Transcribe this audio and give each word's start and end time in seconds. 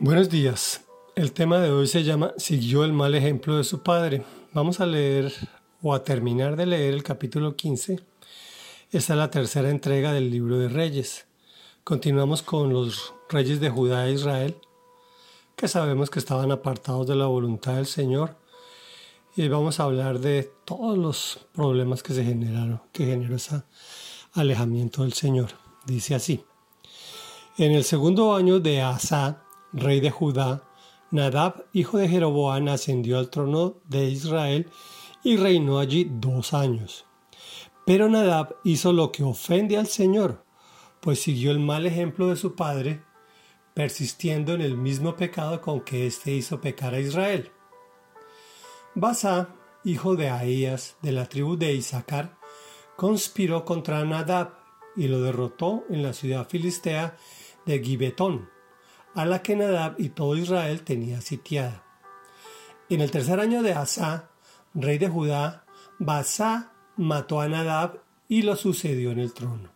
Buenos 0.00 0.30
días. 0.30 0.84
El 1.16 1.32
tema 1.32 1.58
de 1.58 1.72
hoy 1.72 1.88
se 1.88 2.04
llama 2.04 2.32
Siguió 2.36 2.84
el 2.84 2.92
mal 2.92 3.16
ejemplo 3.16 3.56
de 3.56 3.64
su 3.64 3.82
padre. 3.82 4.22
Vamos 4.52 4.78
a 4.78 4.86
leer 4.86 5.34
o 5.82 5.92
a 5.92 6.04
terminar 6.04 6.54
de 6.54 6.66
leer 6.66 6.94
el 6.94 7.02
capítulo 7.02 7.56
15. 7.56 7.98
Esta 8.92 9.12
es 9.12 9.18
la 9.18 9.28
tercera 9.28 9.70
entrega 9.70 10.12
del 10.12 10.30
libro 10.30 10.56
de 10.56 10.68
Reyes. 10.68 11.26
Continuamos 11.82 12.42
con 12.42 12.72
los 12.72 13.12
reyes 13.28 13.58
de 13.58 13.70
Judá 13.70 14.06
e 14.06 14.12
Israel, 14.12 14.56
que 15.56 15.66
sabemos 15.66 16.10
que 16.10 16.20
estaban 16.20 16.52
apartados 16.52 17.08
de 17.08 17.16
la 17.16 17.26
voluntad 17.26 17.74
del 17.74 17.86
Señor. 17.86 18.36
Y 19.34 19.48
vamos 19.48 19.80
a 19.80 19.84
hablar 19.84 20.20
de 20.20 20.48
todos 20.64 20.96
los 20.96 21.40
problemas 21.52 22.04
que 22.04 22.14
se 22.14 22.22
generaron, 22.24 22.80
que 22.92 23.04
generó 23.04 23.34
ese 23.34 23.64
alejamiento 24.34 25.02
del 25.02 25.14
Señor. 25.14 25.48
Dice 25.86 26.14
así. 26.14 26.44
En 27.56 27.72
el 27.72 27.82
segundo 27.82 28.36
año 28.36 28.60
de 28.60 28.80
Asa, 28.80 29.42
rey 29.72 30.00
de 30.00 30.10
Judá, 30.10 30.62
Nadab, 31.10 31.64
hijo 31.72 31.98
de 31.98 32.08
Jeroboam, 32.08 32.68
ascendió 32.68 33.18
al 33.18 33.30
trono 33.30 33.76
de 33.86 34.04
Israel 34.04 34.70
y 35.24 35.36
reinó 35.36 35.78
allí 35.78 36.08
dos 36.10 36.52
años. 36.52 37.06
Pero 37.86 38.08
Nadab 38.08 38.56
hizo 38.64 38.92
lo 38.92 39.10
que 39.10 39.22
ofende 39.22 39.78
al 39.78 39.86
Señor, 39.86 40.44
pues 41.00 41.20
siguió 41.20 41.50
el 41.50 41.60
mal 41.60 41.86
ejemplo 41.86 42.28
de 42.28 42.36
su 42.36 42.54
padre, 42.54 43.02
persistiendo 43.72 44.52
en 44.52 44.60
el 44.60 44.76
mismo 44.76 45.16
pecado 45.16 45.60
con 45.60 45.80
que 45.80 46.06
éste 46.06 46.32
hizo 46.32 46.60
pecar 46.60 46.94
a 46.94 47.00
Israel. 47.00 47.50
Basa, 48.94 49.54
hijo 49.84 50.16
de 50.16 50.28
Ahías, 50.28 50.96
de 51.00 51.12
la 51.12 51.26
tribu 51.26 51.56
de 51.56 51.72
Isaacar, 51.72 52.36
conspiró 52.96 53.64
contra 53.64 54.04
Nadab 54.04 54.58
y 54.96 55.08
lo 55.08 55.22
derrotó 55.22 55.84
en 55.88 56.02
la 56.02 56.12
ciudad 56.12 56.48
filistea 56.48 57.16
de 57.64 57.78
Gibetón 57.82 58.57
a 59.18 59.24
la 59.24 59.42
que 59.42 59.56
Nadab 59.56 59.96
y 59.98 60.10
todo 60.10 60.36
Israel 60.36 60.82
tenía 60.82 61.20
sitiada. 61.20 61.82
En 62.88 63.00
el 63.00 63.10
tercer 63.10 63.40
año 63.40 63.64
de 63.64 63.72
Asa, 63.72 64.30
rey 64.74 64.96
de 64.98 65.08
Judá, 65.08 65.64
Basá 65.98 66.72
mató 66.96 67.40
a 67.40 67.48
Nadab 67.48 68.00
y 68.28 68.42
lo 68.42 68.54
sucedió 68.54 69.10
en 69.10 69.18
el 69.18 69.34
trono. 69.34 69.72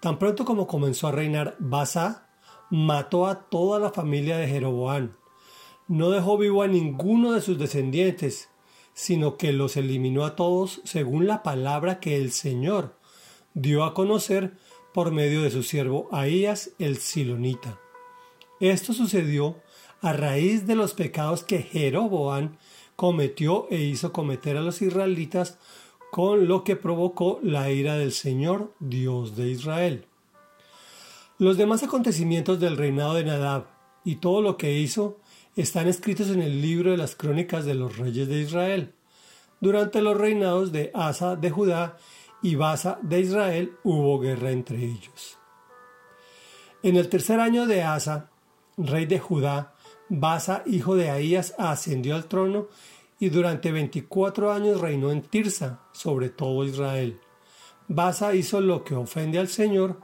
Tan 0.00 0.18
pronto 0.18 0.44
como 0.44 0.66
comenzó 0.66 1.06
a 1.06 1.12
reinar 1.12 1.54
Basá, 1.60 2.26
mató 2.70 3.28
a 3.28 3.48
toda 3.48 3.78
la 3.78 3.92
familia 3.92 4.36
de 4.36 4.48
Jeroboam. 4.48 5.14
No 5.86 6.10
dejó 6.10 6.36
vivo 6.36 6.64
a 6.64 6.66
ninguno 6.66 7.30
de 7.30 7.40
sus 7.40 7.56
descendientes, 7.56 8.48
sino 8.94 9.36
que 9.36 9.52
los 9.52 9.76
eliminó 9.76 10.24
a 10.24 10.34
todos 10.34 10.80
según 10.82 11.28
la 11.28 11.44
palabra 11.44 12.00
que 12.00 12.16
el 12.16 12.32
Señor 12.32 12.98
dio 13.54 13.84
a 13.84 13.94
conocer 13.94 14.56
por 14.92 15.12
medio 15.12 15.42
de 15.42 15.52
su 15.52 15.62
siervo 15.62 16.08
Ahías 16.10 16.72
el 16.80 16.96
Silonita. 16.96 17.78
Esto 18.70 18.94
sucedió 18.94 19.60
a 20.00 20.14
raíz 20.14 20.66
de 20.66 20.74
los 20.74 20.94
pecados 20.94 21.44
que 21.44 21.58
Jeroboam 21.58 22.56
cometió 22.96 23.66
e 23.70 23.82
hizo 23.82 24.10
cometer 24.10 24.56
a 24.56 24.62
los 24.62 24.80
israelitas, 24.80 25.58
con 26.10 26.48
lo 26.48 26.64
que 26.64 26.74
provocó 26.74 27.40
la 27.42 27.70
ira 27.70 27.98
del 27.98 28.12
Señor, 28.12 28.72
Dios 28.80 29.36
de 29.36 29.50
Israel. 29.50 30.06
Los 31.36 31.58
demás 31.58 31.82
acontecimientos 31.82 32.58
del 32.58 32.78
reinado 32.78 33.12
de 33.12 33.24
Nadab 33.24 33.66
y 34.02 34.16
todo 34.16 34.40
lo 34.40 34.56
que 34.56 34.72
hizo 34.78 35.18
están 35.56 35.86
escritos 35.86 36.30
en 36.30 36.40
el 36.40 36.62
libro 36.62 36.92
de 36.92 36.96
las 36.96 37.16
crónicas 37.16 37.66
de 37.66 37.74
los 37.74 37.98
reyes 37.98 38.28
de 38.28 38.40
Israel. 38.40 38.94
Durante 39.60 40.00
los 40.00 40.16
reinados 40.16 40.72
de 40.72 40.90
Asa 40.94 41.36
de 41.36 41.50
Judá 41.50 41.98
y 42.40 42.54
Basa 42.54 42.98
de 43.02 43.20
Israel 43.20 43.76
hubo 43.82 44.18
guerra 44.20 44.52
entre 44.52 44.78
ellos. 44.78 45.36
En 46.82 46.96
el 46.96 47.10
tercer 47.10 47.40
año 47.40 47.66
de 47.66 47.82
Asa, 47.82 48.30
rey 48.76 49.06
de 49.06 49.18
Judá, 49.18 49.74
Basa, 50.08 50.62
hijo 50.66 50.96
de 50.96 51.10
Ahías, 51.10 51.54
ascendió 51.58 52.14
al 52.14 52.26
trono 52.26 52.68
y 53.18 53.30
durante 53.30 53.72
veinticuatro 53.72 54.52
años 54.52 54.80
reinó 54.80 55.10
en 55.10 55.22
Tirsa 55.22 55.80
sobre 55.92 56.28
todo 56.28 56.64
Israel. 56.64 57.20
Basa 57.88 58.34
hizo 58.34 58.60
lo 58.60 58.84
que 58.84 58.94
ofende 58.94 59.38
al 59.38 59.48
Señor, 59.48 60.00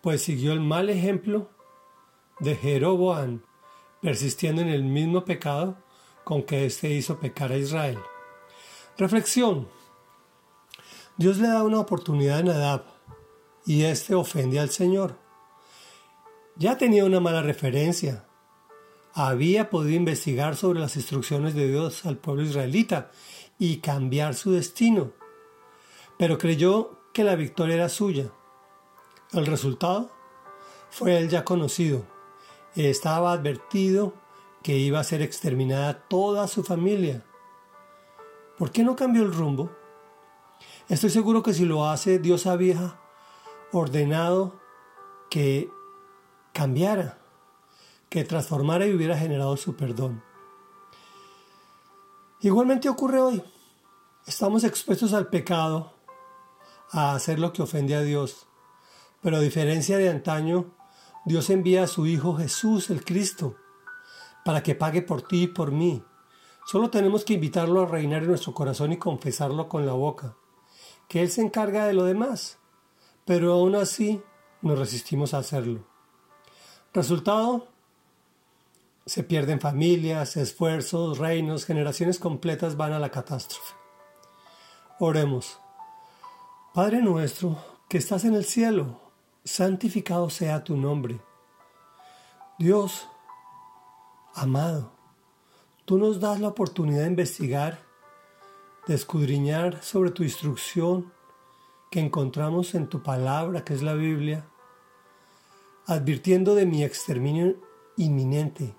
pues 0.00 0.22
siguió 0.22 0.52
el 0.52 0.60
mal 0.60 0.90
ejemplo 0.90 1.50
de 2.38 2.56
Jeroboam, 2.56 3.42
persistiendo 4.00 4.62
en 4.62 4.68
el 4.68 4.82
mismo 4.82 5.24
pecado 5.24 5.76
con 6.24 6.42
que 6.42 6.66
éste 6.66 6.90
hizo 6.90 7.18
pecar 7.18 7.52
a 7.52 7.56
Israel. 7.56 7.98
Reflexión. 8.96 9.68
Dios 11.16 11.38
le 11.38 11.48
da 11.48 11.62
una 11.62 11.80
oportunidad 11.80 12.38
a 12.38 12.42
Nadab 12.42 12.84
y 13.66 13.82
éste 13.84 14.14
ofende 14.14 14.58
al 14.58 14.70
Señor. 14.70 15.16
Ya 16.60 16.76
tenía 16.76 17.06
una 17.06 17.20
mala 17.20 17.40
referencia. 17.40 18.26
Había 19.14 19.70
podido 19.70 19.96
investigar 19.96 20.56
sobre 20.56 20.78
las 20.78 20.94
instrucciones 20.94 21.54
de 21.54 21.66
Dios 21.66 22.04
al 22.04 22.18
pueblo 22.18 22.42
israelita 22.42 23.10
y 23.58 23.78
cambiar 23.78 24.34
su 24.34 24.52
destino, 24.52 25.12
pero 26.18 26.36
creyó 26.36 26.98
que 27.14 27.24
la 27.24 27.34
victoria 27.34 27.76
era 27.76 27.88
suya. 27.88 28.30
El 29.32 29.46
resultado 29.46 30.10
fue 30.90 31.16
el 31.16 31.30
ya 31.30 31.46
conocido. 31.46 32.04
Estaba 32.76 33.32
advertido 33.32 34.12
que 34.62 34.76
iba 34.76 35.00
a 35.00 35.04
ser 35.04 35.22
exterminada 35.22 36.06
toda 36.08 36.46
su 36.46 36.62
familia. 36.62 37.24
¿Por 38.58 38.70
qué 38.70 38.84
no 38.84 38.96
cambió 38.96 39.22
el 39.22 39.32
rumbo? 39.32 39.70
Estoy 40.90 41.08
seguro 41.08 41.42
que 41.42 41.54
si 41.54 41.64
lo 41.64 41.88
hace, 41.88 42.18
Dios 42.18 42.46
había 42.46 43.00
ordenado 43.72 44.60
que 45.30 45.70
cambiara, 46.52 47.18
que 48.08 48.24
transformara 48.24 48.86
y 48.86 48.94
hubiera 48.94 49.16
generado 49.16 49.56
su 49.56 49.76
perdón. 49.76 50.22
Igualmente 52.40 52.88
ocurre 52.88 53.20
hoy. 53.20 53.42
Estamos 54.26 54.64
expuestos 54.64 55.12
al 55.12 55.28
pecado, 55.28 55.92
a 56.90 57.14
hacer 57.14 57.38
lo 57.38 57.52
que 57.52 57.62
ofende 57.62 57.94
a 57.94 58.02
Dios. 58.02 58.46
Pero 59.20 59.36
a 59.36 59.40
diferencia 59.40 59.98
de 59.98 60.08
antaño, 60.08 60.74
Dios 61.24 61.50
envía 61.50 61.84
a 61.84 61.86
su 61.86 62.06
Hijo 62.06 62.36
Jesús, 62.36 62.90
el 62.90 63.04
Cristo, 63.04 63.56
para 64.44 64.62
que 64.62 64.74
pague 64.74 65.02
por 65.02 65.22
ti 65.22 65.42
y 65.42 65.46
por 65.48 65.70
mí. 65.70 66.02
Solo 66.66 66.90
tenemos 66.90 67.24
que 67.24 67.34
invitarlo 67.34 67.82
a 67.82 67.86
reinar 67.86 68.22
en 68.22 68.28
nuestro 68.28 68.54
corazón 68.54 68.92
y 68.92 68.96
confesarlo 68.96 69.68
con 69.68 69.84
la 69.84 69.92
boca, 69.92 70.36
que 71.08 71.20
Él 71.20 71.30
se 71.30 71.42
encarga 71.42 71.86
de 71.86 71.92
lo 71.92 72.04
demás. 72.04 72.58
Pero 73.26 73.52
aún 73.52 73.74
así 73.74 74.22
nos 74.62 74.78
resistimos 74.78 75.34
a 75.34 75.38
hacerlo. 75.38 75.89
Resultado, 76.92 77.68
se 79.06 79.22
pierden 79.22 79.60
familias, 79.60 80.36
esfuerzos, 80.36 81.18
reinos, 81.18 81.64
generaciones 81.64 82.18
completas 82.18 82.76
van 82.76 82.92
a 82.92 82.98
la 82.98 83.10
catástrofe. 83.10 83.74
Oremos. 84.98 85.60
Padre 86.74 87.00
nuestro, 87.00 87.56
que 87.88 87.98
estás 87.98 88.24
en 88.24 88.34
el 88.34 88.44
cielo, 88.44 89.00
santificado 89.44 90.30
sea 90.30 90.64
tu 90.64 90.76
nombre. 90.76 91.20
Dios, 92.58 93.06
amado, 94.34 94.90
tú 95.84 95.96
nos 95.96 96.18
das 96.18 96.40
la 96.40 96.48
oportunidad 96.48 97.02
de 97.02 97.08
investigar, 97.08 97.78
de 98.88 98.96
escudriñar 98.96 99.80
sobre 99.84 100.10
tu 100.10 100.24
instrucción 100.24 101.12
que 101.88 102.00
encontramos 102.00 102.74
en 102.74 102.88
tu 102.88 103.00
palabra, 103.00 103.64
que 103.64 103.74
es 103.74 103.82
la 103.82 103.94
Biblia, 103.94 104.49
advirtiendo 105.90 106.54
de 106.54 106.66
mi 106.66 106.84
exterminio 106.84 107.56
inminente, 107.96 108.76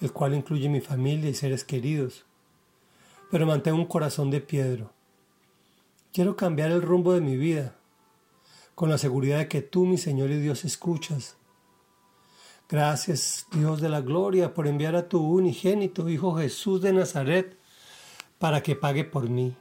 el 0.00 0.12
cual 0.14 0.34
incluye 0.34 0.66
mi 0.70 0.80
familia 0.80 1.28
y 1.28 1.34
seres 1.34 1.62
queridos. 1.62 2.24
Pero 3.30 3.44
mantengo 3.44 3.76
un 3.76 3.84
corazón 3.84 4.30
de 4.30 4.40
piedra. 4.40 4.90
Quiero 6.14 6.34
cambiar 6.34 6.70
el 6.70 6.80
rumbo 6.80 7.12
de 7.12 7.20
mi 7.20 7.36
vida, 7.36 7.76
con 8.74 8.88
la 8.88 8.96
seguridad 8.96 9.36
de 9.36 9.48
que 9.48 9.60
tú, 9.60 9.84
mi 9.84 9.98
Señor 9.98 10.30
y 10.30 10.40
Dios, 10.40 10.64
escuchas. 10.64 11.36
Gracias, 12.66 13.46
Dios 13.52 13.82
de 13.82 13.90
la 13.90 14.00
gloria, 14.00 14.54
por 14.54 14.66
enviar 14.66 14.96
a 14.96 15.10
tu 15.10 15.20
unigénito 15.20 16.08
Hijo 16.08 16.34
Jesús 16.36 16.80
de 16.80 16.94
Nazaret 16.94 17.58
para 18.38 18.62
que 18.62 18.74
pague 18.74 19.04
por 19.04 19.28
mí. 19.28 19.54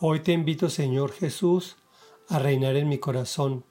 Hoy 0.00 0.18
te 0.18 0.32
invito, 0.32 0.68
Señor 0.68 1.12
Jesús, 1.12 1.76
a 2.28 2.40
reinar 2.40 2.74
en 2.74 2.88
mi 2.88 2.98
corazón 2.98 3.64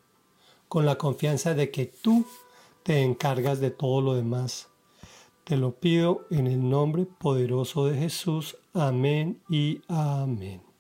con 0.74 0.88
la 0.88 0.98
confianza 0.98 1.54
de 1.54 1.70
que 1.70 1.86
tú 1.86 2.26
te 2.82 3.04
encargas 3.04 3.60
de 3.60 3.70
todo 3.70 4.02
lo 4.02 4.16
demás. 4.16 4.70
Te 5.44 5.56
lo 5.56 5.76
pido 5.76 6.26
en 6.32 6.48
el 6.48 6.68
nombre 6.68 7.06
poderoso 7.06 7.86
de 7.86 7.96
Jesús. 7.96 8.58
Amén 8.74 9.40
y 9.48 9.82
amén. 9.88 10.73